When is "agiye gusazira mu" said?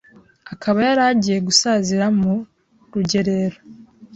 1.11-2.33